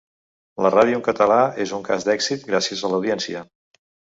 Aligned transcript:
La 0.65 0.71
ràdio 0.75 0.99
en 0.99 1.03
català 1.09 1.37
és 1.65 1.75
un 1.79 1.85
cas 1.91 2.07
d’èxit 2.09 2.49
gràcies 2.51 2.85
a 2.89 2.95
l’audiència. 2.95 3.45